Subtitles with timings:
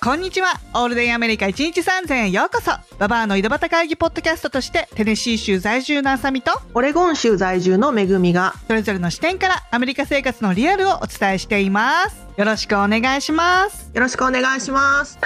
[0.00, 0.60] こんにちは。
[0.74, 2.70] オールデンアメリカ1日3000へようこそ。
[2.98, 12.16] ババアの井戸端会議ポッドキャストとして、テネシー州在住のあさみと、オレゴン州在住のめぐみが、それぞれの視点からアメリカ生活のリアルをお伝えしています。
[12.36, 13.90] よろしくお願いします。
[13.92, 15.18] よろしくお願いします。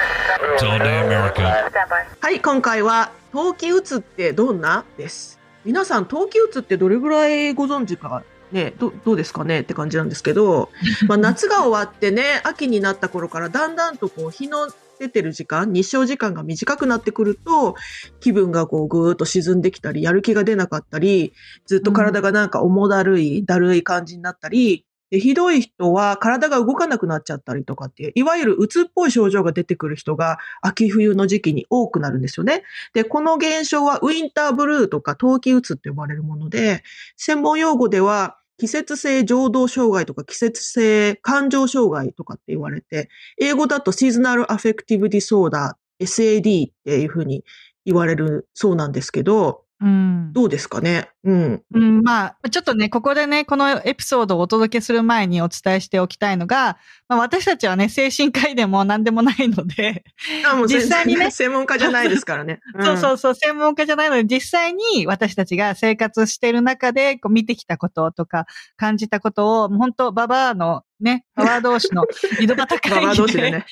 [2.21, 4.85] はい、今回は、冬季うつってどんな？
[4.97, 5.39] です。
[5.67, 9.61] 皆さん、冬季うつってどれぐらいご存知か、ね、どどうですかね？
[9.61, 10.71] って感じなんですけど、
[11.09, 17.75] まあ、夏が終わってね、秋になった頃からだんだんとこう、日の出てる時間、日照時間が短くなってくると、
[18.21, 21.33] 気分がこう、ぐーっと沈んできたり、やる気が出なかったり、
[21.67, 32.63] ずっと体がなんか重だるい、だるい感じになったり、で、ひどい人は体が動かなくなっちゃったりとかっていう、いわゆるうつっぽい症状が出てくる人が秋冬の時期に多くなるんですよね。
[32.95, 36.83] で、この現象はウィンターブルーとか冬季うつって呼ばれるもので、
[37.19, 43.09] 専門用語では季節性情動障害とか季節性感情障害とかって言われて、
[43.41, 47.43] 英語だとシーズナルアフェクティブディソーダー、SAD っていうふうに
[47.85, 50.33] 言われるそうなんですけど、うん。
[50.33, 51.09] どうですかね？
[51.25, 51.63] うん。
[51.75, 60.05] うん、まあ、ちょっとね、ここでね、このエピソードをお届けする前にお伝えしておきたいのが、まあ、私たちはね、精神科医でも何でもないので、
[60.51, 62.61] あもう実際にね専門家じゃないですからね。
[62.81, 68.47] そうそうそう、専門家じゃないので、実際に私たちが生活している中で、こう見てきたこととか、
[68.77, 72.05] 感じたことを、もう本当ババアのね、ババア同士の
[72.41, 73.67] 井戸端会議で同士でね。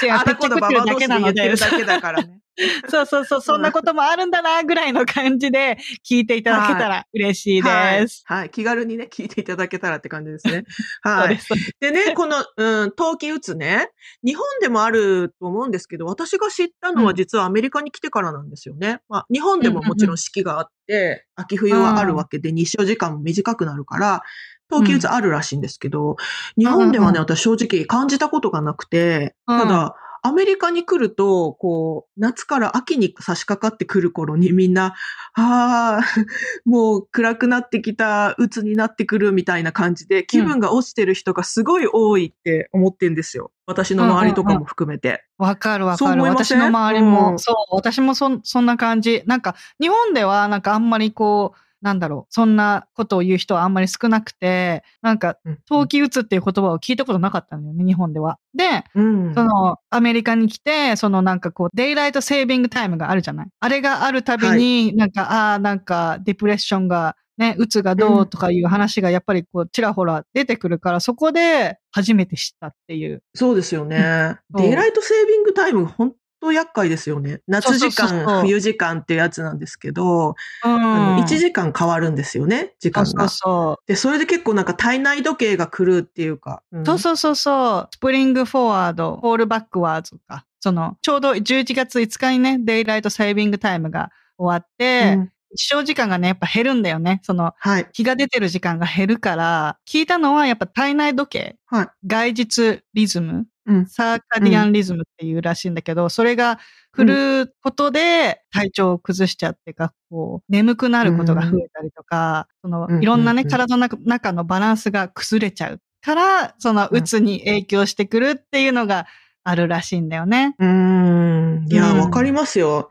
[0.00, 2.40] シェア、あたこだババア同士で言ってるだけだからね。
[2.88, 8.22] そうそうそう、そんなこともあるんだな、ぐらいの感じで聞いていただけたら嬉しいです。
[8.26, 8.38] はい。
[8.40, 8.50] はい。
[8.50, 10.64] 気軽にね、聞いていただけたらって感じですね。
[11.02, 11.38] はい。
[11.80, 13.90] でね、この、うん、冬季うつね、
[14.24, 19.00] 日本でもあると思うんですけど、私が知ったのは実はアメリカに来てからなんですよね。
[19.08, 24.22] まあ、日本でももちろん四季があって、秋冬はあるわけで、日照時間も短くなるから、
[24.70, 26.16] 冬季うつあるらしいんですけど、
[26.56, 34.94] 日本ではね、うん私正直感じたことがなくて、ただ、アメリカに来ると、こう、夏から秋に差し掛かってくる頃にみんな、
[35.34, 36.00] ああ、
[36.66, 43.50] もう暗くなってきた、鬱になってくるみたいな感じで、気分が落ちてる人がすごい多いって思ってんですよ。
[43.66, 45.24] 私の周りとかも含めて。
[45.38, 46.22] わかるわそうかる。
[46.22, 46.58] 思いません？
[46.58, 47.38] 私の周りも、うん。
[47.38, 49.22] そう、私もそ、そんな感じ。
[49.26, 58.38] なんか、日本では、なんかあんまりこう、なんだろう、そんなことを言う人はあんまり少なくて、なんか、冬季うつっていう言葉を聞いたことなかったんだよね、日本では。
[58.54, 59.34] で、うん。
[59.34, 63.46] その、アメリカに来て、そのなんかこう、デイライトセービングタイムがあるじゃない？
[63.60, 73.22] あれがあるたびに、なんか、ああ、なんか、ディプレッションが、ね、うつがどうとかいう話がやっぱりこう、ちらほら出てくるから、そこで初めて知ったっていう。
[73.34, 74.36] そうですよね。
[74.54, 77.40] デイライdaylight saving time、本当厄介ですよね。
[77.46, 80.34] 夏時間、冬時間っていうやつなんですけど、
[80.64, 80.70] うん。
[80.70, 83.06] あの1時間変わるんですよね、時間が。
[83.06, 83.76] そうそうそう。
[83.86, 86.62] で、それで結構なんか体内時計が狂うっていうか。
[86.72, 87.88] うんそうそうそうそう。
[87.92, 90.46] spring forward、フォールバックワードか。
[90.60, 97.20] その、ちょうど11月5日にね、 daylight saving time が終わって、うん日照時間がね、やっぱ減るんだよね。
[97.24, 97.88] その、はい。
[97.92, 101.88] 日が出てる時間が減るから、聞いたのはやっぱ体内時計、はい。
[102.06, 103.86] 概日リズム、うん。
[103.86, 106.58] circadian rhythm っていうらしいんだけど、それが
[106.92, 119.06] 振ることで体調を崩しちゃってか、こう、眠くなることが増えたりとか、そのうん、いろんなね、うんうん体の中中のバランスが崩れちゃうから、その、うんうつに影響してくるっていうのが
[119.44, 120.54] あるらしいんだよね。
[120.58, 121.66] うーん。
[121.70, 122.90] いや、うんわかりますよ。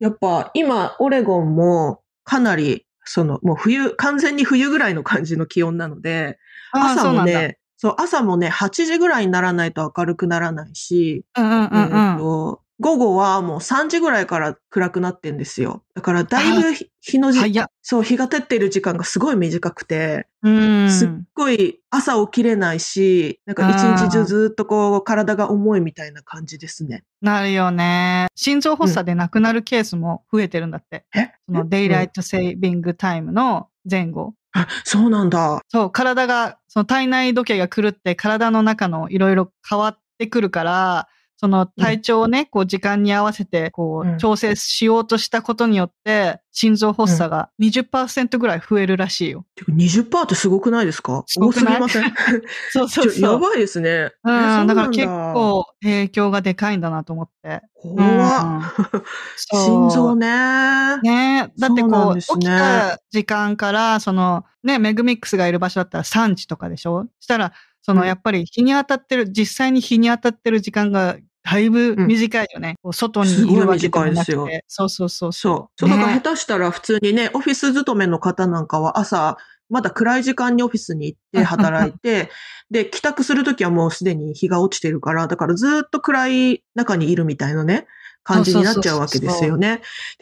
[0.00, 6.38] やっぱ今、オレゴンもかなり、その、もう冬、完全に冬ぐらいの感じの気温なので、
[6.72, 7.24] 朝も。
[7.24, 12.16] ね、そう、朝もね、8時ぐらいにならないと明るくならないし、うんうんうんえっうん。
[12.16, 15.82] と午後はもう3時ぐらいから暗くなってんですよ。
[15.96, 17.66] だからだいぶ日日の時、早っ。
[17.82, 20.90] そう、日が照ってる時間がすごい短くて、うん。
[20.92, 27.02] すっごい朝起きれないし、なんか一日中ずっとこう体が重いみたいな感じですね。
[27.20, 28.28] なるよね。
[28.36, 31.04] 心臓発作で亡くなるケースも増えてるんだって。
[31.16, 31.32] え？
[31.48, 34.34] そのデイライトセービングタイムの前後。
[34.52, 35.60] あ、そうなんだ。
[35.68, 41.08] そう、体が、その体内時計が狂って体の中のいろいろ変わってくるから、
[41.42, 44.14] その体調をね、こう時間に合わせて、こうん。
[44.14, 49.44] う調整しようとしたことによって、心臓発作が20%ぐらい増えるらしいよ。
[49.56, 51.18] てか20%ってすごくないですか？
[51.18, 51.74] 多すごくない？
[51.74, 52.12] すぎません？
[52.70, 53.40] そうそうそう。
[53.40, 54.12] ばいですね。
[54.22, 54.30] う
[54.62, 54.74] ん、だ。
[54.76, 57.60] から結構影響がでかいんだなと思って。
[57.74, 58.62] 怖っ。
[59.34, 59.64] そう。
[59.64, 60.26] 心臓ね。
[61.02, 61.52] ね。
[61.58, 62.20] だってこう、ね。
[62.20, 67.06] 起きた時間から、その、ね、メグミックスがいる場所だったら3時とかでしょ？
[67.18, 67.52] したら、
[67.82, 68.06] その、うん。
[68.06, 72.76] やっぱり日に当たってる、実際に日に当たってる時間がだいぶ短いよね。
[72.82, 74.64] こう外にいるわけでもなくすごい短いて。
[74.68, 75.68] そうそうそうそう。
[75.76, 79.36] そう、だからね下手したら普通にね、オフィス勤めの方なんかは朝、
[79.68, 82.30] まだ暗い時間にオフィスに行って働いて、
[82.70, 87.86] で、帰宅するときはもうすでに日が落ちてるから、だからずっと暗い中にいるみたいなね、
[88.24, 89.80] 感じになっちゃうわけですよね。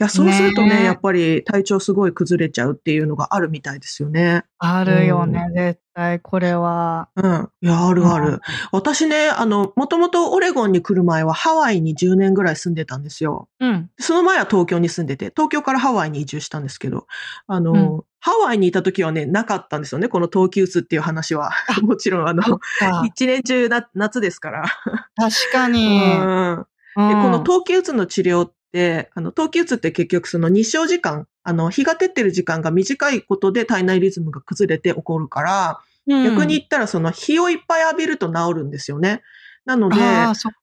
[0.08, 4.44] そうするとね、ねやっぱり体調すごい崩れちゃうっていうのがあるみたいですよね。
[4.58, 7.08] あるよね、絶対、これは。
[7.17, 7.49] うん。
[7.61, 8.41] いや、あるある。
[8.73, 13.49] 私ね、あの、もともとオレゴンに来る前はハワイに10年ぐらい住んでたんですよ。
[13.61, 13.91] うん。
[13.99, 17.06] その前は東京に住んでて、東京からハワイに移住したんですけど、
[17.46, 21.53] あの、うんハワイにいた時はね、なかったんですよね、この冬季うつっていう話は。
[21.81, 22.43] もちろん、あの、
[22.82, 24.64] あ一年中な夏ですから。
[25.17, 25.99] 確かうに。
[26.20, 27.08] んうん。
[27.08, 36.25] で、この冬季うつの治療って、あの、冬季うつって結局その日照時間、あの、日が照ってる時間が短いことで体内リズムが崩れて起こるから、うん。
[36.25, 39.22] 逆に言ったらその日をいっぱい浴びると治るんですよね。
[39.64, 39.96] なので、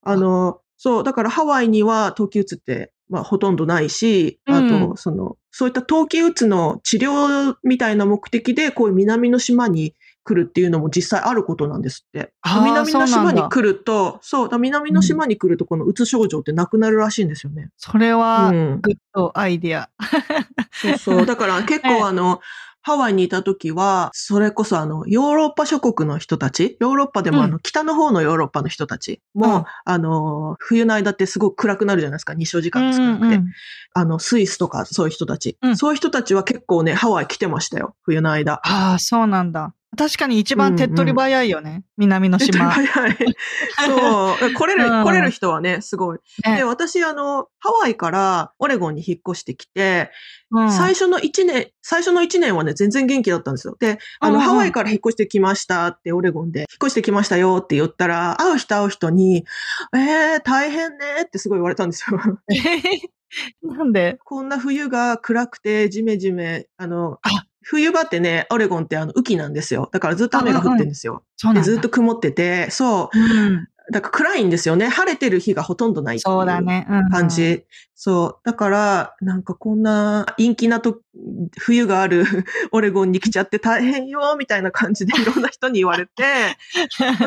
[0.03, 4.69] あの、そう、だからハワイには冬季うつって、まあ、ほとんどないし、あうん。
[4.69, 9.95] と、その、そういった冬季うつの治療みたいな目的で、こういう南の島に
[10.27, 12.33] 来るっていうのも実際あることなんですって。
[12.45, 17.69] 南の島に来ると、そう、だから南の島に来るとこのうつ症状ってなくなるらしいんですよね。
[17.77, 19.89] それは、うんグッドアイディア。
[20.71, 21.25] そうそう。
[21.25, 22.41] だから結構あの、
[22.81, 33.25] ハワイにいた時は、それこそあの、ヨーロッパ諸国の人たち、ヨーロッパでもあの、北の方のヨーロッパの人たちも、うんあの、冬の間ってすごく暗くなるじゃないですか、日照時間が少なくて。
[33.25, 33.47] うんうん
[33.93, 38.61] あの、スイスとかそういう人たち、うんそういう人たちは結構ね、ハワイ来てましたよ、冬の間。
[38.63, 39.73] ああ、そうなんだ。
[39.95, 41.83] 確かに一番手っ取り早いよね。
[41.97, 42.69] 南の島。
[42.69, 43.17] はいはい。
[43.85, 44.51] そう。
[44.53, 46.19] 来れる、うん来れる人はね、すごい。
[46.45, 50.11] ねで、私、あの、ハワイからオレゴンに引っ越してきて、
[50.51, 53.77] うん最初の1年、最初の1年はね、全然元気だったんですよ。
[53.79, 59.45] で、あの、うんうんハワイから引っ越してきましたって、オレゴンで、引っ越してきましたよって言ったら、会う人会う人に、
[59.95, 62.19] えー、大変ねってすごい言われたんですよ。
[63.63, 64.19] なんで？
[64.23, 69.89] こんな冬が暗くて、ジメジメ、あのあ、冬場ってね、オレゴンってあの、雨季なんですよ。
[69.91, 71.17] だからずっと雨が降ってるんですよ。
[71.17, 71.69] で、そうなんだ。
[71.69, 73.19] ずっと曇ってて、そう。
[73.19, 73.67] うん。
[73.91, 74.87] だから暗いんですよね。
[74.87, 76.87] 晴れてる日がほとんどないっていそうだね。
[76.89, 77.65] うん感じ。
[77.99, 78.37] そう。
[78.45, 80.99] だから、なんかこんな陰気なと、
[81.57, 82.25] 冬がある
[82.71, 86.23] オレゴンに来ちゃって大変よ、みたいな感じで いろんな人に言われて、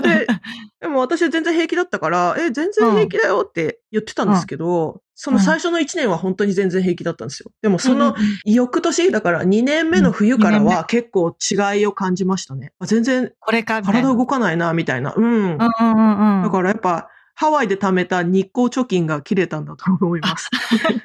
[0.00, 0.28] で、
[0.80, 7.50] でも私は全然平気だったから、え、全然平気だよって言ってたんですけど、その最初の1年は本当に全然平気だったんですよ。
[7.62, 8.14] でもその
[8.44, 12.72] 翌年、だから2年目の冬からは結構違いを感じましたね。
[12.78, 15.14] あ全然体動かないな、みたいな。
[15.16, 15.24] うん。
[15.24, 16.42] うんうんうんうん。
[16.44, 17.08] だからやっぱ、
[17.40, 20.50] ハワイで貯めた日光貯金が切れたんだと思います。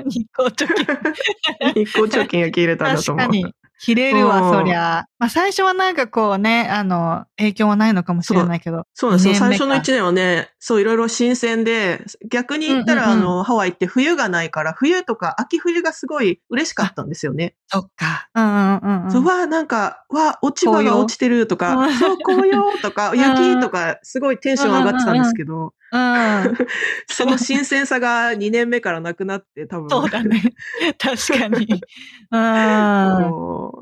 [0.04, 0.86] 日光貯金。
[1.74, 3.26] 日光貯金が切れたんだと思う。
[3.26, 3.54] 確かに。
[3.80, 5.06] 切れるわ、うんそりゃ。
[5.19, 8.86] まあ最初はなんかこうね、あの、影響はないのかもしれないけど。
[8.94, 9.36] そうなんですよ。
[9.36, 17.56] 最初の1年はね、そういろいろ新鮮で、逆に言ったら、あの、ハワイって冬がないから、冬とか秋冬がすごい嬉しかったんですよね。
[17.68, 18.30] そっか。
[18.33, 19.12] うんうんうんうん。
[19.12, 26.57] そう、わあ、なんか、わあ、落ち葉が落ちてるとかそう、紅葉とか、 ん雪とか、すごいテンション上がってたんですけど、うん。
[27.07, 29.89] その新鮮さが2年目からなくなって、多分。
[29.89, 30.42] そうだね。
[30.98, 31.81] 確かに。
[32.31, 32.42] うん。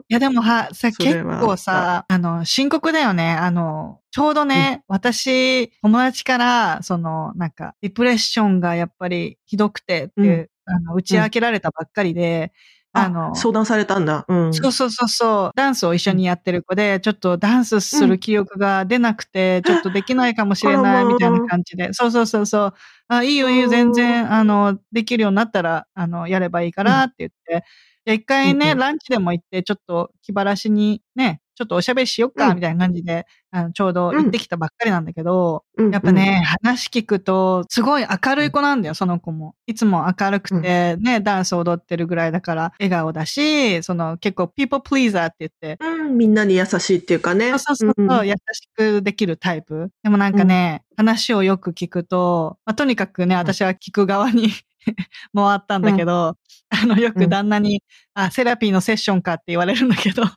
[0.04, 3.32] そいやでもは、さ、結は構さ、あの、深刻だよね。
[3.32, 10.48] あの、ちょうどね、私、友達から、その、なんか、ディプレッションがやっぱりひどくてって、うん。
[10.66, 12.52] あの、打ち明けられたばっかりで、
[12.96, 14.26] うあの、相談されたんだ。
[14.28, 14.54] うん。
[14.54, 22.74] そうそうそうそう、ダンスを一緒にやってる子で、ちょっとダンスする気力が出なくて、ちょっとできないかもしれないみたいな感じで、 そうそうそうそう、
[23.08, 27.66] あ、いいよいいよ、全然、あの、できるようになったら、あの、やればいいからって言って、
[28.06, 28.78] で一回ね、うんうん。
[28.80, 32.56] ランチでも行って、ちょっと気晴らしにね、ちょっとおしゃべりしよっか、うん。
[32.56, 39.56] みたいな感じで、あのちょうど行ってきたばっかりなんだけど、うんやっぱね、話聞くと、すごい明るい子なんだよ、その子も。
[39.68, 47.50] いつも明るくて、ね、ダンス踊ってるぐらいだから、笑顔だし、その結構 people pleaser って言って、うん、みんなに優しいっていうかね。
[47.60, 49.92] そうそうそう優しくできるタイプ。
[50.02, 54.50] でもなんかね、話をよく聞くと、まあ、とにかくね、私は聞く側に
[55.36, 56.38] 回ったんだけど、
[56.70, 60.24] あの、よく旦那に、あ、セラピーのセッションかって言われるんだけど、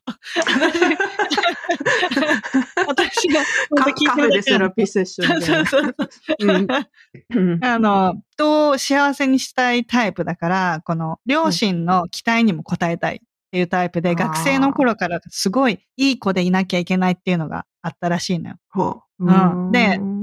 [2.87, 3.43] 私が、
[3.77, 5.47] カカフェでセラピーセッションで。
[5.47, 5.95] そうそうそう。
[6.41, 6.67] うん。
[7.35, 7.65] うん。
[7.65, 13.19] あの、人を幸せにしたいタイプだから、この両親の期待にも応えたいっ
[13.51, 14.17] ていうタイプで、うん。
[14.17, 18.57] 学生の頃からすごいいい子でいなきゃいけないっていうのがあったらしいのよ。
[18.71, 19.73] ほううん。
[19.73, 20.16] でうん、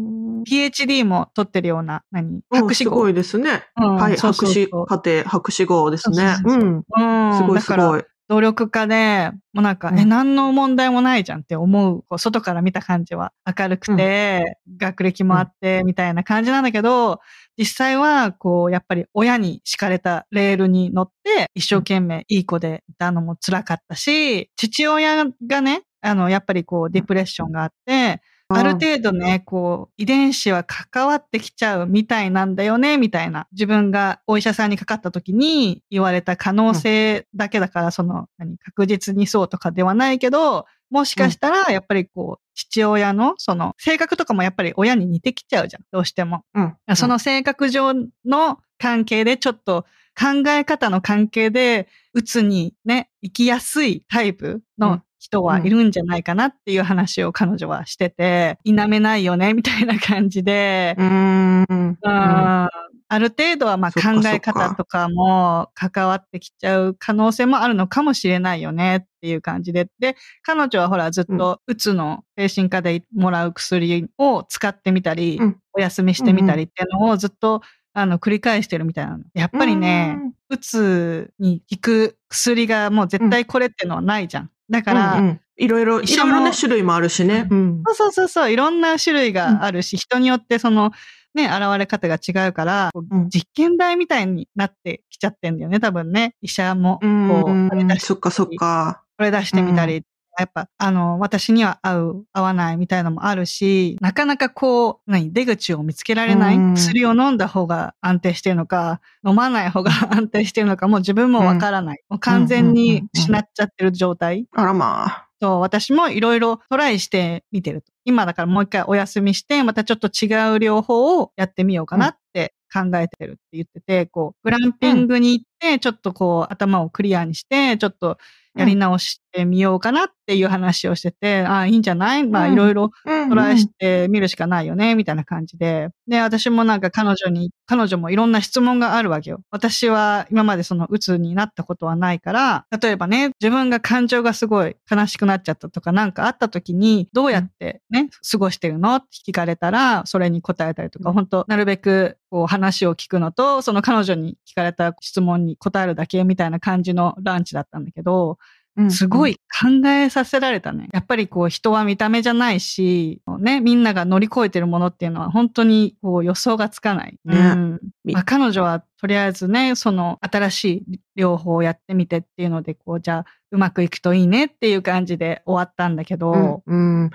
[0.43, 2.41] PhD も取ってるような、何？
[2.51, 2.91] うん博士号。
[2.91, 3.63] すごいですね。
[3.77, 6.35] うんはい、博士そう課程、博士号ですね。
[6.45, 6.83] そうん。
[6.95, 7.37] うん。
[7.37, 8.03] すごいすごい。
[8.29, 17.19] 努力家で、もうなんか、うんえ、何の問題もないじゃんって思う、こう外から見た感じは明るくて、学歴もあって、みたいな感じなんだけど、
[17.57, 33.47] 実際は、こう、やっぱり親に敷かれたレールに乗って、一生懸命いい子でいたのも辛かったし、父親がね、あの、やっぱりこう、ディプレッションがあって、ある程度ね、こう、遺伝子は関わってきちゃうみたいなんだよね、みたいな。
[33.51, 46.43] 自分がお医者さんにかかった時に言われた可能性だけだから、その、何、確実にそうとかではないけど、もしかしたら、やっぱりこう、父親の、その、性格とかもやっぱり親に似てきちゃうじゃん、どうしても。
[46.53, 46.75] うん。
[46.95, 47.93] その性格上
[48.25, 49.85] の関係で、ちょっと
[50.15, 61.65] 考え方の関係で、うつにね、生きやすいタイプの人はいるんじゃないかなっていう話を彼女はしてて、否めないよね、みたいな感じで、うーん。
[61.69, 62.69] うんあ
[63.09, 69.87] ある程度はま考え方とかも関わってきちゃう可能性もあるのかもしれないよねっていう感じで。
[69.99, 77.61] で、彼女はほらずっとうつの精神科でもらう薬を使ってみたり、うんお休みしてみたりっていうのをずっと
[77.93, 79.23] あの繰り返してるみたいなの。
[79.33, 80.17] やっぱりね、
[80.49, 84.49] うつに効く薬がもう絶対これってのはないじゃん。
[84.69, 87.47] だうん、から、うんうんいろいろ、い医者もろいろね、種類もあるしね。
[87.49, 87.83] うん。
[87.85, 90.91] そうそうそうそう、いろんな種類があるし、人によってその、
[91.35, 96.35] ね、現れ方が違うから、こううん実験台みたいになってきちゃってんだよね、多分ね。
[96.41, 97.07] 医者も、こう
[97.51, 99.03] んう、そっかそっか。
[99.17, 100.03] これ出してみたり、
[100.39, 112.03] やっぱ、あの、私には合う、合わないみたいなのもあるし、なかなかこう、何、出口を見つけられない、うん薬を飲んだ方が安定してるのか、飲まない方が安定してるのか、もう自分もわからない。
[112.09, 114.47] もう完全に失っちゃってる状態。
[114.53, 115.27] あらまあ。
[115.41, 117.91] そう、私もいろいろトライしてみてると。
[118.05, 128.17] 今だからもう一回お休みして、またちょっと違う療法をやってみようかなって考えてるって言ってて、こう、グランピングに行って、ちょっとこう、頭をクリアにして、ちょっと
[128.55, 132.23] やり直してみようかなっていう話をしてて、ああ、いいんじゃない？
[132.27, 135.89] まあ、うんいろいろうんトライしてみるしかないよね、みたいな感じで。
[136.07, 139.41] で、私もなんか彼女に、彼女もいろんな質問があるわけよ。
[139.49, 148.95] 私は今までその鬱になったことはないから、例えばね、自分が感情がすごい悲しくなっちゃったとかなんかあった時に、どうやってね、過ごしてるの？
[148.97, 151.15] って聞かれたら、それに答えたりとか、うん。
[151.15, 158.37] 本当なるべくこう話を聞くのと、その彼女に聞かれた質問に答えるだけみたいな感じのランチだったんだけど、
[158.75, 160.89] うんすごい考えさせられたね。
[160.93, 167.19] やっぱりこう人は見た目じゃないし、ね、みんなが乗り越えてるものっていうのは本当にこう予想がつかない。
[167.23, 177.01] ねうんみまあ、彼女はとりあえずね、その新しい療法をやってみてっていうので、こう、じゃあうまくいくといいねっていう感じで終わったんだけど、うん。
[177.03, 177.09] うん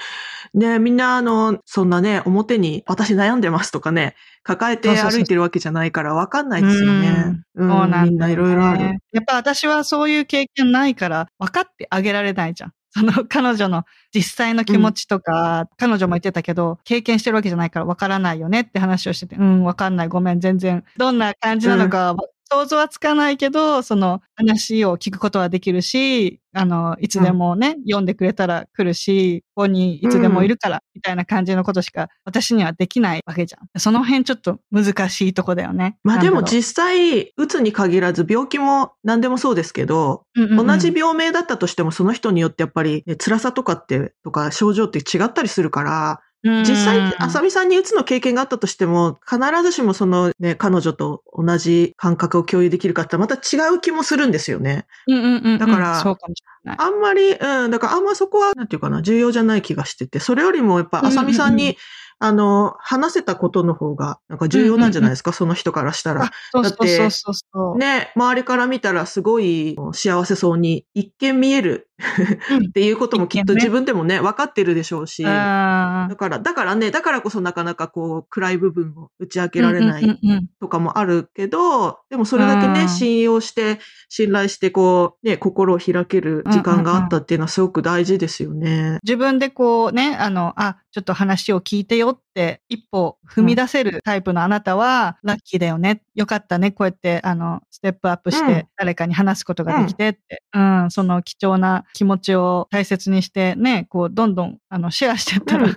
[0.52, 7.42] ねみんな、あの、そんなね、表に私悩んでますとかね、抱えて歩いてるわけじゃないから分かんないですよね。
[7.54, 8.98] うんそうなんだよねみんないろいろある。
[9.12, 12.72] やっぱ私はそういう経験ないから分かってあげられないじゃん。
[12.90, 20.84] その 彼女の実際の気持ちとか、彼女も言ってたけど、経験してるわけじゃないから分からないよねって話をしてて、うん、分かんない、ごめん、全然。
[20.96, 22.16] どんな感じなのか、
[22.50, 33.80] 想像はつかないけど、その話を聞くことはできるし、あの、いつでもね、読んでくれたら来るし、ここにいつでもいるから、みたいな感じのことしか私にはできないわけじゃん。
[33.80, 35.98] その辺ちょっと難しいとこだよね。
[36.02, 54.86] まあでも実際、うつに限らず病気も何でもそうですけど、ううんうんうん同じ病名だったとしてもその人によってやっぱり、ね、辛さとかって、とか症状って違ったりするから、実際、あさみさんにうつの経験があったとしても、必ずしもそのね、彼女と同じ感覚を共有できるかってまた違う気もするんですよね。
[55.08, 56.76] うんうんうんうんだからそうかもしれない。
[56.78, 61.76] あんまり、うん、だからあんまそこは、なんていうかな、重要じゃない気がしてて、それよりもやっぱ、あさみさんに、うんうんうん
[62.20, 66.26] あの、話せたことの方が、なんか重要なんじゃないですか、その人からしたらだ
[66.60, 67.78] ってそうそうそうそう。
[67.78, 71.87] ね、周りから見たらすごい幸せそうに一見見えるうん
[72.68, 75.24] っていうこともきっと自分でもね、分かってるでしょうし。
[75.26, 80.18] あだから、だからね、だからこそなかなかこう、暗い部分を打ち明けられない
[80.60, 88.98] とかもあるけど、でもそれだけね、うん信用して、信頼して、こう、ね、心を開ける時間があったっていうのはすごく大事ですよね。
[89.02, 96.02] 自分でこうね、あの、あ、ちょっと話を聞いてよって一歩踏み出せるタイプのあなたは、ラッキーだよね。
[96.14, 96.70] よかったね。
[96.70, 98.46] こうやって、あの、ステップアップしうん。
[98.46, 105.70] て誰かに話すことができてって、うん、その貴重な気持ちを大切にしてね、こう、どんどん、あの、シェアしてったら、うん。
[105.72, 105.74] い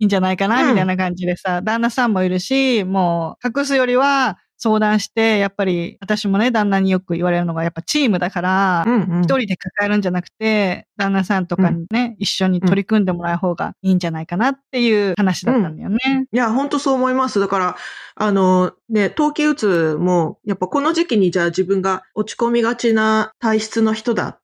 [0.00, 0.70] いんじゃないかな、うん。
[0.70, 9.22] みたいな感じでさ、旦那さんもいるし、もう、隠すよりは、相談して、やっぱり、私もね、旦那によく言われるのが、やっぱチームだから、うんうん。
[9.22, 15.98] 一人で抱えるんじゃなくて、旦那さんとかにね、一緒に取り組んでもらう方がいいんじゃないかなっていう話だったんだよね。
[16.30, 17.40] いや、本当そう思います。
[17.40, 17.76] だから、
[18.16, 24.39] あの、ね、冬季うつも、やっぱこの時期にじゃあ自分が落ち込みがちな体質の人だ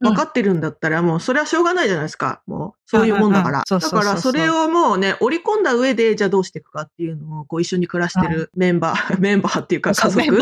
[0.00, 2.42] 分かってるんだったら、もうそれはしょうがないじゃないですか。
[2.46, 3.64] もう、そういうもんだから。
[3.68, 10.38] だから、それをもうね、織り込んだ上で、じゃあどうしていくかっていうのを、こう一緒に暮らしてるメンバー、 メンバーっていうか家族。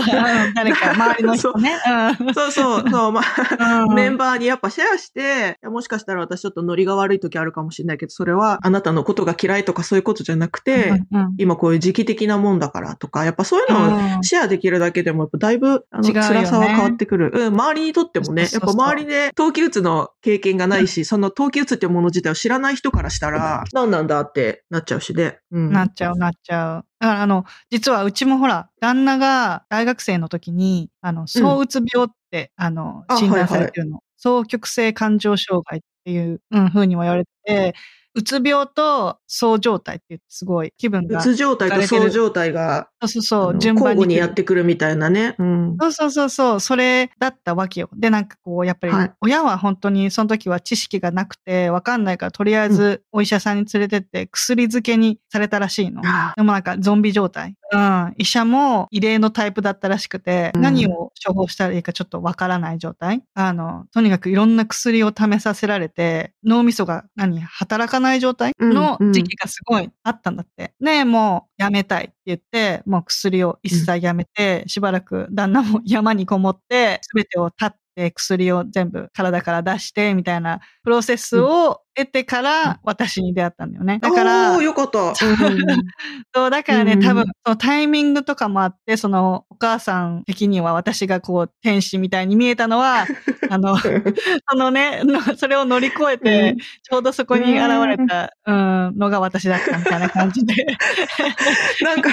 [0.55, 1.79] 誰か、周りの人ね。
[2.35, 2.51] そう。
[2.51, 3.95] そう、そう、まあ、うん。
[3.95, 11.03] メンバーにやっぱシェアして、もしかしたら私ちょっとノリが悪い時あるかもしれないけど、それはあなたのことが嫌いとかそういうことじゃなくて、
[11.39, 14.23] 今こういう時期的なもんだからとか、やっぱそういうのをうん。
[14.23, 17.31] シェアできるだけでも、だいぶ、あの、辛さは変わってくる。
[17.33, 25.39] うん、周りにとってもね、やっぱ周りで冬季うつの経験がないし、その冬季うつっていうもの自体を知らない人からしたら、何なんだってなっちゃうしで。
[25.51, 25.71] うん。
[25.71, 26.87] なっちゃう、なっちゃう。
[26.99, 34.01] だから、あの、実はうちもほら、旦那が大学生の時に、あの、躁うつ病って、あの、あ診断されてるの。
[34.17, 37.75] 双極性感情障害っていう、うん、風にも言われてて、
[38.15, 45.35] うつ病と躁状態ってすごい気分うが、つ状態とそう状態が、そうそうそう、順番に交互にやってくるみたいなね。
[45.39, 45.77] うん。
[45.81, 47.89] そうそうそうそう、それだったわけよ。
[47.95, 56.03] で、なんかこう、やっぱりはい、親は本当にその時は知識がなくて、わかんないから、とりあえずお医者さんに連れてって、薬漬けにされたらしいの。
[56.05, 57.55] あでもなんかゾンビ状態。
[57.73, 58.15] うん。
[58.19, 63.23] 医者も異例のタイプだったらしくて、うん何を処方したらいいかちょっとわからない状態。
[63.35, 70.75] あの、とにかくいろんな薬を試させられて、脳みそが何働かない状態の時期がすごいあったんだって。
[70.81, 83.99] ねもうやめたいって言って、もう薬を一切やめて、しばらく旦那も山にこもって、すべてを立って薬を全部体から出して、みたいなプロセスを得てから私に出会ったんだよね。
[84.01, 85.15] だからよかった。
[85.15, 85.27] そ
[86.47, 93.07] う、だからね、うん多分、そのタイミングとかもあって、その、お母さん的には私がこう、天使みたいに見えたのは、
[93.51, 93.91] あの、そ
[94.57, 100.55] のね、の それを乗り越えて、うんちょうどそこに現れた、うん、のが私だったみたいな感じで。
[101.83, 102.11] なんか、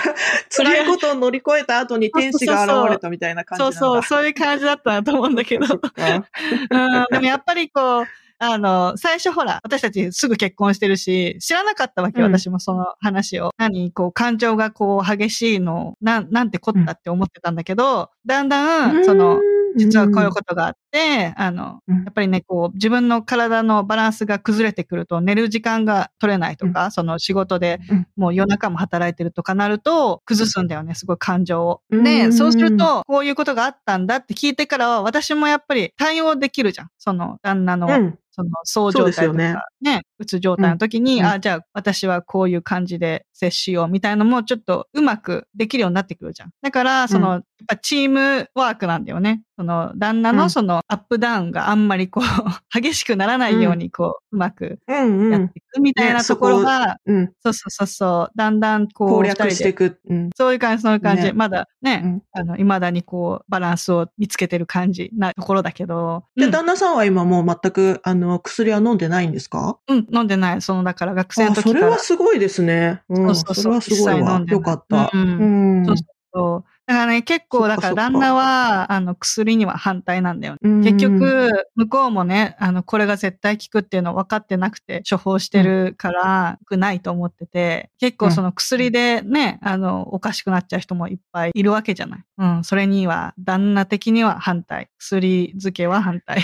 [0.56, 3.64] 辛いことを乗り越えた後に天使が現れたみたいな感じ。
[3.64, 5.66] そうそう、そういう感じだったなと思うんだけど。
[5.66, 8.06] うん、でもやっぱりこう、
[8.42, 13.52] あの、最初ほら、私たちすぐ結婚してるし、知らなかったわけよ、うん私もその話を。
[13.58, 19.40] 何、こう、感情がこう、激しいのを、なん、なんてこったって思ってたんだけど、だんだん、その、
[19.76, 31.82] 実はこういうことがあって、あの、うんやっぱりね、こう、自分の体のバランスが崩れてくると、寝る時間が取れないとか、その仕事でうんもう夜中も働いてるとかなると、崩すんだよね、すごい感情を。
[31.92, 36.90] うんで、そうすると、こういうことがあったんだって聞いてからは、私もやっぱり対応できるじゃん。
[36.98, 38.18] その、旦那の、うん。
[38.40, 39.56] その、そう状態とかそうですよね。
[39.82, 41.26] ね、うつ状態の時に、うん。
[41.26, 46.52] あ、じゃあ私はこういう感じで接しようみたいなのもちょっとうまくできるようになってくるじゃん。
[46.62, 49.42] だから、その、っぱチームワークなんだよね。
[49.58, 52.24] その、旦那うんのそのアップダウンがあんまりこう、
[52.82, 54.80] 激しくならないようにこう、うまく。
[54.88, 55.04] や
[55.38, 57.32] っていくみたいなところが、うん。
[57.42, 60.00] そうそうそうそう、だんだんこう、攻略していく。
[60.10, 60.30] うん。
[60.36, 61.24] そういう感じ、そういう感じ。
[61.24, 66.24] ねまだね、うんあの、未だにこう、バランスを見つけてる感じなところだけど。
[66.38, 69.78] で、うん旦那さんは今もう全く、あの、薬は飲んでないんですか？
[69.90, 70.62] うん、飲んでない。
[70.62, 71.80] その、だから学生のあ、時から。
[71.82, 73.02] それはすごいですね。
[73.10, 73.36] うん。
[73.36, 75.10] そうそうそうそれはすごいわよかった。
[75.14, 75.86] うんうん。
[75.86, 75.96] そう
[76.34, 76.64] そう。
[76.90, 80.60] だからね、結構、だから旦那は、あの、薬には反対なんだよね。
[80.64, 92.24] うん結局、向こうもね、あの、これが絶対効くっていうの分かってなくて処方してるから、良くないと思ってて、結構その薬でね、あの、おかしくなっちゃう人もいっぱいいるわけじゃない。
[92.40, 94.90] うん、それには、旦那的には反対。
[94.98, 96.42] 薬漬けは反対。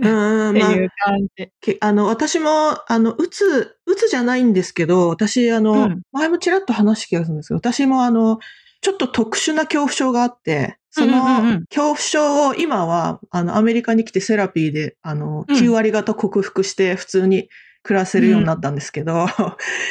[0.00, 1.50] うん ってまあいう感じ。
[1.60, 8.38] けあの、私も、あの、うつ、うつじゃないんですけど、私、あの、うん前もちらっと話した気がするんですけど、私もあの、
[8.82, 11.66] ちょっと特殊な恐怖症があって、そうんうんうんうのん。
[11.66, 15.56] 恐怖症を今は、あの、アメリカに来てセラピーで、あの、うん。
[15.56, 17.48] 9割方克服して普通に
[17.84, 19.26] 暮らせるようになったんですけど、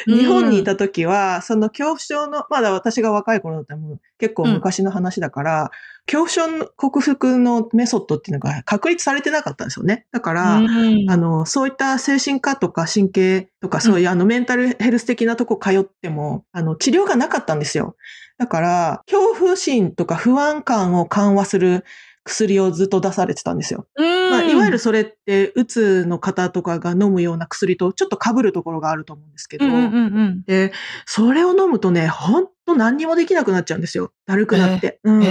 [0.07, 0.17] うん。
[0.17, 5.71] 日本にいた時は、その恐怖症の、まだ私が若い頃だったらもう結構昔の話だから、
[6.05, 10.05] 恐怖症の克服のメソッドっていうのが確立されてなかったんですよね。
[10.11, 17.95] だから、うんあの、そういった精神科とか神経とかそういうあのメンタルヘルス的なとこ通っても、あの、治療がなかったんですよ。
[18.41, 21.85] だから、恐怖心とか不安感を緩和する
[22.23, 23.85] 薬をずっと出されてたんですよ。
[23.95, 30.43] まあ、いわゆるそれって、うつの方とかが飲むような薬とちょっと被るところがあると思うんですけど、うんうんうんうん。
[30.47, 30.73] で、
[31.05, 34.11] それを飲むとね、ほんと何にもできなくなっちゃうんですよ。
[34.25, 34.99] だるくなって。
[35.03, 35.27] うんえ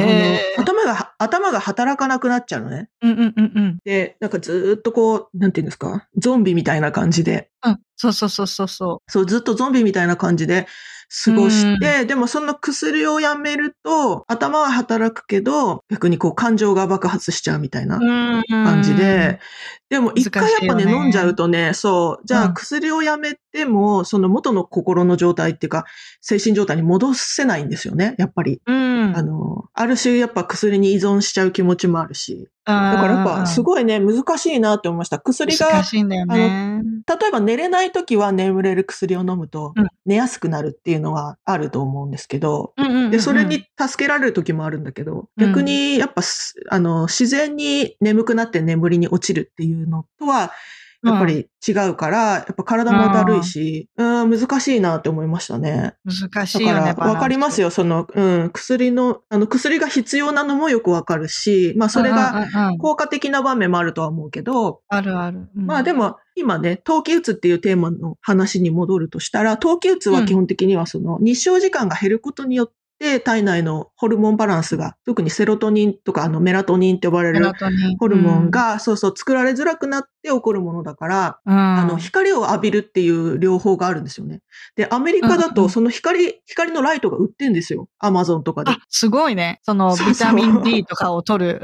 [0.57, 2.91] ーあの頭が、頭が働かなくなっちゃうのね。
[3.03, 3.79] うんうんうんうん。
[3.85, 7.81] で、なんかずーっとこう、なんていうんですか、ゾンビみたいな感じで、うん。
[7.97, 10.69] そうそうそうそうそそう、ずっとゾンビみたいな感じで
[11.25, 19.41] 過ごして、でもその薬をやめると、頭は働くけど、逆にこう感情が爆発しちゃうみたいな感感じで、
[19.89, 25.85] でも一回やっぱね、ね飲んじゃうとね、そう、じゃうんあ薬をやめても、その元の心の状態っていうか、
[26.21, 28.61] 精神状態に戻せないんですよね、やっぱり。
[28.65, 29.17] うん。
[29.17, 32.49] あの、ある種やっぱ薬に依存しちゃう気持ちもあるし。
[32.65, 35.19] だだからやっぱすいごいね、難しいなって思いました。
[35.19, 36.83] 薬が、難しいんだよね。
[37.07, 42.75] 例えば寝れない時は眠れる薬を飲むとうん寝やすくなるっていうのはあると思うんですけど、
[43.11, 50.53] で、それに助けられる時もあるんだけど、うん逆にやっぱす、あの、自然に眠くなって眠りに落ちるっていうのとは、
[51.03, 55.95] やっぱり違うから、やっぱ体もだるいし、うん、難しいなって思いましたね。
[56.05, 56.95] 難しだかいよね。
[56.97, 57.69] ら、わかりますよ。
[57.69, 57.71] よ。
[57.71, 62.47] その、うん、薬の、あの、薬が必要なのもよくわかるし、まあ、それが
[62.79, 65.49] 効果的な場面もあるとは思うけど、あるある。
[65.57, 77.53] うんまあでも、今ね、冬季うつっていうテーマの話に戻るとしたら、冬季うつは基本的にはその日照時間が減ることによって、体内のホルモンバランスが、特にセロトニンとかあのメラトニンって呼ばれメる
[77.99, 84.41] ホルモン、が、そうそう作られづらくなって起こるものだから、うんあの、光を浴びるっていう療法があるんですよね。
[84.77, 87.89] で、アメリカだうんうんとその光、光のライトが売ってんですよ。
[87.99, 89.61] アマゾンとかであ。、すごいね。
[89.63, 91.63] その、ビタミン D とかを取る。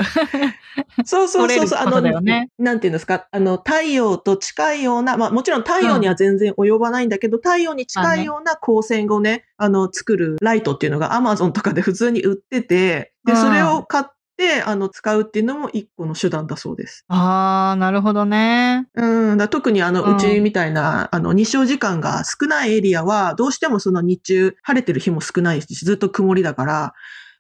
[1.04, 1.78] そうそうそうそう。
[1.78, 3.26] あ取れることの、なんていうんですか？
[3.30, 14.04] あの、太陽と近いような、まあもちろん太陽には全然及ばないんだけど、太陽に近いような光線をね、あの、作るライトっていうのが Amazon とかで普通に売ってて、で、うんそれを買っ
[14.36, 17.04] て、あの、使うっていうのも一個の手段だそうです。
[17.08, 18.86] ああ、なるほどね。
[18.94, 26.92] うん、だ特にあの、うんうちみたいな、あの、日照時間が少ないエリアは、どうしてもその日中、晴れてる日も少ないし、ずっと曇りだから、うん。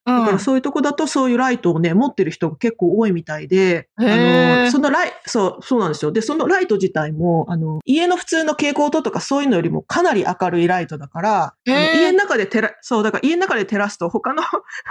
[0.06, 6.12] だからそういうとこだとそういうライトをね、持ってる人が結構多いみたいで、あの、そのライ、そう、そうなんですよ。
[6.12, 14.46] で、そのライト自体も、あの、家の普通の蛍光灯とかそういうのよりもかなり明るいライトだから、家の中で照ら、そう、だから家の中で照らすと他の、 あ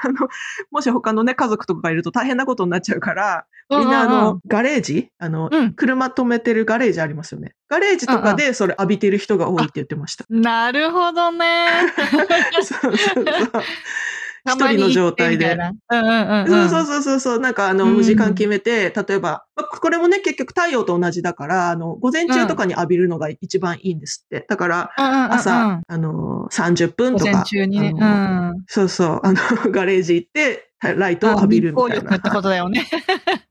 [0.10, 0.28] の、
[0.70, 7.56] もし他のね、家族とかがいると大変なことになっちゃうから、みんなあの、ガレージあの、うん車止めてるガレージありますよね。
[7.68, 10.26] ガレージとかでそれ浴びてる人が多いって言ってました。
[10.30, 11.68] なるほどね。
[12.62, 13.26] そうそうそう。
[14.46, 15.58] 一人の状態で。
[16.48, 17.40] そうそうそうそう。
[17.40, 24.46] なんかあの、うん時間決めて、例えば、まあこれもね、結局太陽と同じだから、あの、午前中とかに浴びるのが一番いいんですって。
[24.48, 24.92] だから、
[25.32, 27.46] 朝、あの、30分午前とか。
[27.46, 27.94] 中にね。
[28.68, 29.20] そうそう。
[29.24, 29.40] あの、
[29.72, 32.42] ガレージ行って、ライトを浴びるみたい日光浴ってこな。
[32.42, 32.86] とだよね。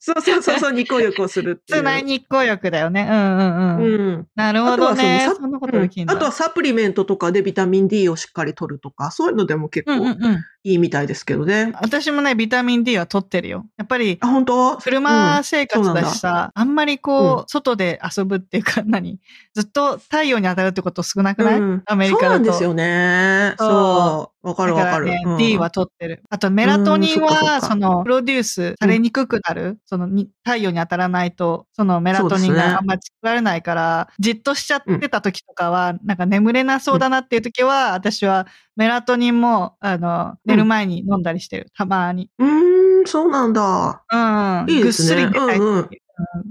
[0.07, 1.79] そうそうそうそう、 日光浴をするっていう。
[1.79, 3.09] 室内日光浴だよね。
[3.11, 3.85] うんうんうん。
[3.85, 4.27] うん。
[4.35, 5.85] なるほどねあとは。
[6.09, 10.45] あとはサプリメントとかでビタミン D をしっかり取るとか、そういうのでも結構うんうんうん。
[10.67, 11.73] いいみたいですけどね。
[11.81, 13.65] 私もね、ビタミン D は取ってるよ。
[13.79, 14.79] やっぱり、あ、本当？
[14.81, 19.19] 車生活だしさ、あんまりこう、うん外で遊ぶっていうか何？
[19.55, 22.29] ずっと太陽に当たるってこと少なくない、うんアメリカだと。
[22.29, 23.55] そうなんですよね。
[23.59, 24.34] そう。
[24.45, 25.11] わかるわかる。
[25.39, 26.23] D は取ってる。
[26.29, 29.79] あと、メラトニンは、うんその、プロデュースされにくくなる。
[29.87, 41.69] そのに、太陽に当たらないと、そのメラトニンがあんまり作られないから、じっとしちゃってた時とかは、なんか眠れなそうだなっていう時は、私はメラトニンも、あの、寝る前に飲んだりしてる。
[41.75, 42.29] たまに。
[42.39, 44.03] うーん、そうなんだ。
[44.13, 44.67] うん。
[44.69, 45.89] いいですねぐっすり寝たい時うんうんうん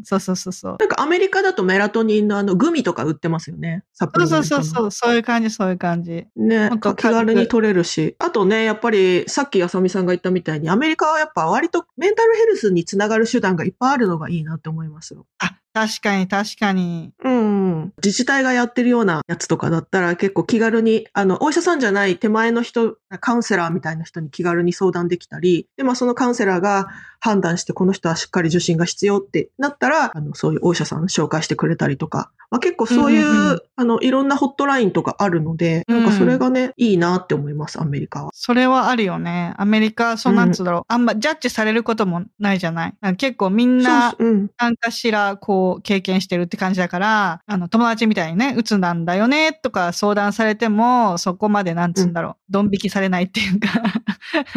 [0.03, 0.75] そうそうそうそう。
[0.79, 3.83] なんかアメリカだとメラトニンのあのグミとか売ってますよね。
[3.93, 4.63] サプそうリメントの。
[4.63, 6.25] そうそうそう、そういう感じ、そういう感じ。
[6.35, 8.15] ねほんと気軽に取れるし。
[8.19, 15.25] あとね、やっぱりさっきあさみさんが言ったみたいに、アメリカはやっぱ割とメンタルヘルスにつながる手段がいっぱいあるのがいいなって思いますよ。
[15.39, 17.13] あ、確かに確かに。
[17.23, 17.93] うん。
[18.03, 26.87] 自治体がやってるようなやつとかだったら結構気軽に、あの、お医者さんじゃない手前の人、カウンセラーみたいな人に気軽に相談できたり、で、まあそのカウンセラーが
[27.19, 38.29] 判断してこの人はしっかり受診が必要ってなったら、あの、そういうお医者さん紹介してくれたりとか、まあ結構そういう、うんうんうんあの、いろんなホットラインとかあるので、なんかそれがね、いいなって思います、アメリカは。
[38.33, 39.53] それはあるよね。
[39.57, 40.83] アメリカ、そうなんつうだろう。
[40.87, 42.93] あんまジャッジされることもないじゃない？
[43.17, 44.13] 結構みんな。
[44.59, 53.67] 何かしら、こう、経験してるって感じだから、あの、友達みたいにね、鬱なんだよね、とか相談されても、そこまで、なんつうんだろう、ドン引きされないっていうか、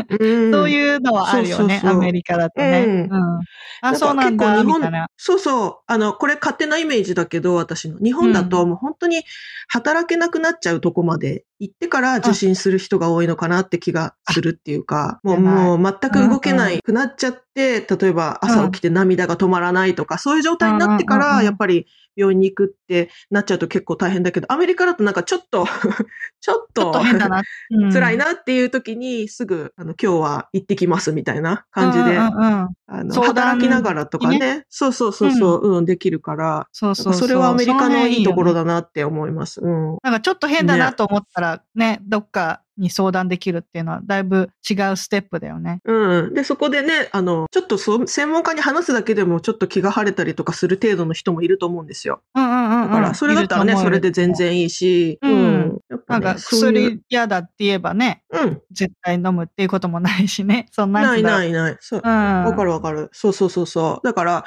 [0.09, 2.85] うんそういうのはあるよね、そうそうそうアメリカだとね。
[2.87, 3.40] ううんん。
[3.82, 5.09] あ、かそうなんだ、みたいな。
[5.16, 5.78] そうそう。
[5.87, 7.98] あの、これ勝手なイメージだけど、私の。
[7.98, 9.22] 日本だともう本当に
[9.68, 21.38] 働けなくなっちゃうとこまで行ってから受診する人が多いのかなって気がするっていうか、もう、もう全く動けないくなっちゃって、例えば朝起きて涙が止まらないとか、そういう状態になってから、うんうんうん。
[21.40, 25.66] うんやっぱり病院に行くってなっちゃうと結構大変だけど、アメリカだとなんかちょっと、
[26.40, 27.42] ちょっとと変だな。
[27.71, 27.92] うん。
[27.92, 32.61] 辛いなっていう時にすぐ、あの、今日は行ってきますみたいな感じで、うんうんうん。
[32.61, 34.64] うんあの、働きながらとかね。
[34.71, 38.57] そうそうそうそう、うん、できるから、そうそうそれはアメリカのいいところだ。
[38.57, 39.61] だなって思います。
[39.61, 39.99] うん。
[40.03, 45.80] なんかちょっと変だなと思ったからね、どっかに相談できるっていうのはだいぶ違うステップだよね。
[45.85, 46.35] うん。
[46.35, 52.20] で、そこでね、あの、ちょっとそう、専門家に話すだけでもちょっと気が晴れたりとかする程度の人もいると思うんですよ。
[52.35, 52.90] うんうんうん、うん。
[52.90, 54.35] だから、それだったらね、それで全。
[54.37, 58.62] 然いいし、うんやっぱね、なんか薬嫌だって言えばね、うん。
[58.72, 60.66] 絶対飲むっていうこともないしね。
[60.72, 61.22] そんなないい。
[61.22, 61.76] ないない。
[61.80, 62.02] そう。
[62.04, 62.44] うん。
[62.44, 63.09] わかるわかる。
[63.12, 64.06] そうそうそうそう。
[64.06, 64.44] だから、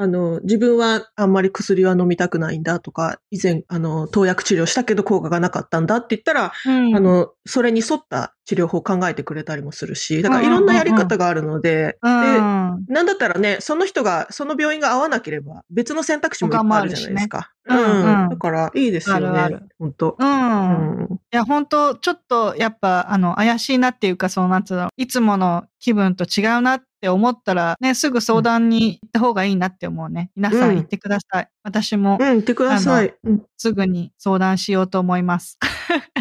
[0.00, 6.96] あの、自分はあんまり薬は飲みたくないんだとか、以前、あの、投薬治療したけど効果がなかったんだって言ったら、うん。
[6.96, 17.50] あの、それに沿った治療法を考えてくれたりもするし、だからいろんなやり方があるので、うん、で、なんだったらね、その人が、その病院が合わなければ、別の選択肢もいっぱいあるじゃないですか。
[17.68, 19.58] ねうんうんだから、いいですよね。
[19.80, 21.00] 本当うん。
[21.00, 21.14] うん。
[21.14, 30.30] いや、本当ちょっと、やっぱ、あの、怪しいなっていうか、その、なんつうの、いつもの気分と違うなって思ったら、ね、すぐ相談に行った方がいいなって思うね。
[30.36, 31.48] 皆さうんん行ってください。
[31.62, 33.14] 私もうん、言ってください。
[33.24, 33.42] うん。
[33.56, 35.58] すぐに相談しようと思います。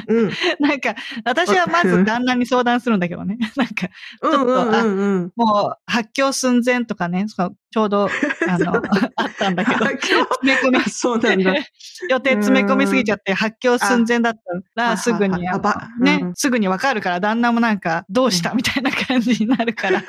[0.07, 0.31] うん。
[0.59, 3.37] なんか、私はまず旦那に相談するんだけどね。
[3.55, 3.87] なんか、
[4.21, 5.31] うんちょっとうんうんうん。
[5.35, 8.09] もう、発狂寸前とかね、ちょうど、
[8.49, 8.75] あの、
[9.15, 11.53] あったんだけど、詰め込みあ、そうなんだ。
[12.09, 14.41] 予定詰め込みすぎちゃって発狂寸前だった
[14.75, 15.41] ら、あすぐに、
[16.01, 18.53] ね、うんすぐにわかるから、旦那もなんか、どうした？
[18.53, 19.99] みたいな感じになるから。
[19.99, 20.03] い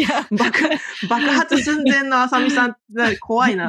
[0.00, 0.60] や、爆
[1.08, 2.76] 爆発寸前のあさみさん、
[3.20, 3.68] 怖いな。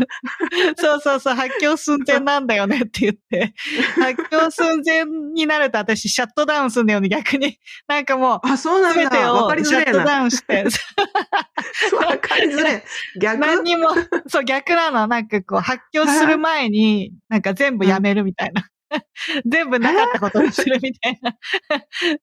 [0.79, 3.53] そうそうそう、発狂寸前なんだよねって言って、
[3.99, 7.57] 発狂寸前になると私、シャットダウンするんだよね、逆に。
[7.87, 9.33] なんかもう、あ、そうなんだ。
[9.33, 10.03] わかをシャット。
[10.03, 10.63] ダウンして、
[11.95, 12.83] わかりづれえ。
[13.19, 13.39] 逆？
[13.39, 13.89] 何にも、
[14.27, 15.07] そう逆なの。
[15.07, 18.67] なんかこう、発狂する前に、なんか全部やめるみたいな。
[19.45, 21.35] 全部なかったことにするみたいな、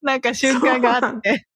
[0.02, 1.46] なんか瞬間があって。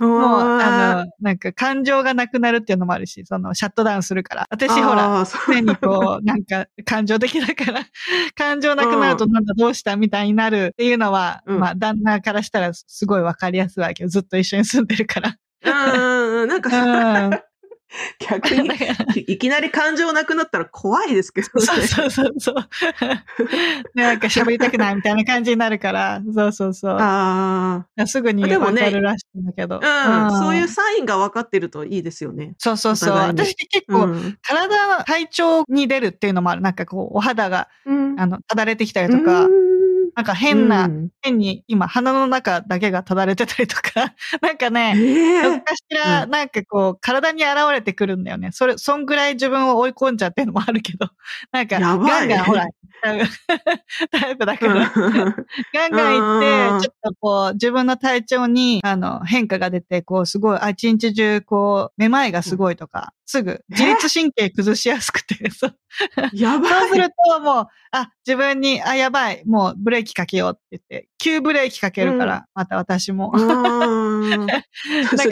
[0.00, 4.46] もう、あの、なんか感情がなくなるっていうのもあるし、その、シャットダウンするから。
[4.50, 7.86] 私ほら、ら、常にこう、なんか感情的だから、
[8.36, 15.36] 感情なくなるとなんだどうしたみたいになるっていうのは、うんまあ、旦那からしたらすごいわかりやすいわけど、ずっと一緒に住んでるから。
[15.64, 16.48] うんうんうん。
[16.48, 17.40] なんうか、ん。
[18.18, 18.70] 逆に、
[19.26, 21.66] いきなり感情なくなったら怖いですけどね。
[21.66, 22.54] そうそうそうそう。
[23.94, 26.96] なんか喋りたくないみたいな感じになるから、そうそうそう。
[26.98, 29.80] あすぐにでもねわかるらしいんだけど。
[29.82, 30.30] あ。
[30.32, 30.38] うん。
[30.38, 32.54] そういううサインが分かってるといいですよね。
[32.58, 33.16] そうそうそう。
[33.16, 34.38] 私結構、うん。
[34.42, 36.62] 体、体調に出るっていうのもある。
[36.62, 39.46] なんかこう、お肌が、うんあの、ただれてきたりとか、
[40.14, 41.08] なんか変な、うん。
[41.22, 48.50] 変に今鼻の中だけがただれてたりとか、 なんかね、ええどっかしら、うなんかこう、体に現れてくるんだよね。
[48.52, 51.08] それ、そんぐらい自分を追い込んじゃってるのもあるけど、
[51.52, 52.66] なんか、ガンガンほら、
[54.12, 65.76] タイプだから、ガンガン行って、ちょっとこう、自分の体調に、あの、変化が出て、こう、すごい、あ、一日中、こう、めまいがすごいとか、すぐ、自律神経崩しやすくて、 そう。
[66.32, 66.70] やばい。
[66.80, 73.32] そうすると、もう、あ、自分に、あ、やばい、もう、ブレーキかけようって言って、急ブレーキかけるから、うんまた私も。
[73.34, 74.46] うん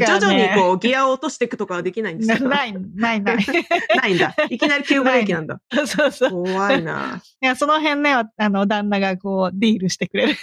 [0.06, 2.40] から徐ね々にこうギアを落としていくとかはできないんですか？
[2.40, 3.36] なない、ない、ない。
[3.96, 4.34] ないんだ。
[4.48, 5.60] いきなり急ブレーキなんだ。
[5.86, 6.30] そうそう。
[6.30, 7.20] 怖いな。
[7.40, 10.36] いや、その辺ね、あの、旦那がこう、ディールしてくれる。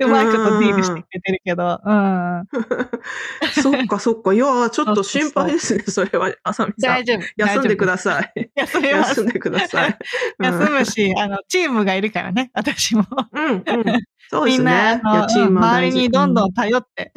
[0.00, 2.44] うまいことディールしてくれてるけど、うん。
[3.62, 4.32] そっかそっか。
[4.34, 6.32] いやー、ちょっと心配ですね、それは。
[6.80, 7.22] 大丈夫。
[7.36, 8.40] 休んでくさださい。
[8.40, 8.50] い。
[8.54, 9.26] 休みます休ん。
[9.26, 9.98] でください。
[10.38, 13.04] うん休むし、あの、チームがいるからね、私も。
[13.32, 13.62] うん、うん。
[14.30, 17.12] そうですみんな、周りにどんどうん頼って、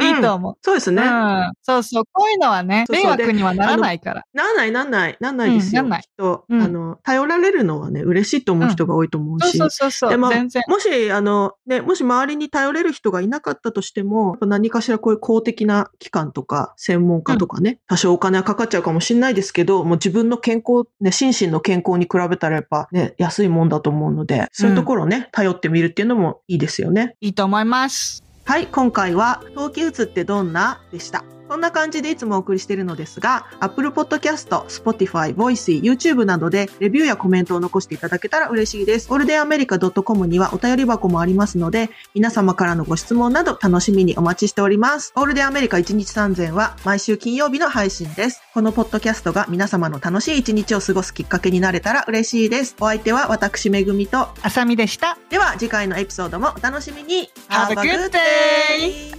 [0.00, 0.56] いいと思う。
[0.62, 1.02] そうですね。
[1.02, 1.52] うん。
[1.62, 2.04] そうそう。
[2.12, 4.24] こういうのはね、迷そうそうで惑にはならないから。
[4.32, 5.82] なんない、なんない、なんないですよ。
[5.82, 9.58] うんなんないきっと、うんあの、頼られるのはね、嬉しいと思う人が多いと思うし。
[9.58, 10.10] そうそうそうそう。
[10.10, 10.62] でも、全然。
[10.68, 27.16] もし、あの、ね、もし周りに頼れる人がいなかったとしても、何かしらこういう公的な機関とか、専門家とかね、多少お金はかかっちゃうかもしれないですけど、もう自分の健康、ね、心身の健康に比べたらやっぱね、安いもんだと思うので、そういうところをね、頼ってみるっていうのもいいですよね。
[27.20, 28.27] いいと思います。
[28.48, 30.80] はい、今回は、冬季うつってどんな？
[30.90, 31.22] でした。
[31.48, 39.08] こんな感じでいつもお送りしているのですが、Apple Podcast、Spotify、Voicy、YouTube などでレビューやコメントを残していただけたら嬉しいです。
[39.08, 45.12] ゴールデンアメリカ .com にはお便り箱もありますので、皆様からのご質問など楽しみにお待ちしております。
[45.14, 48.42] ゴールデンアメリカ1日3000は毎週金曜日の配信です。
[48.52, 52.76] このポッドキャストが皆様の楽しい一日を過ごすきっかけになれたら嬉しいです。
[52.78, 55.16] お相手は私めぐみと、あさみでした。
[55.30, 57.30] では次回のエピソードもお楽しみに。
[57.48, 59.18] Have a good day!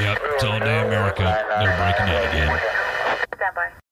[0.00, 0.18] Yep,
[0.78, 1.44] America.
[1.58, 2.79] They're breaking out again.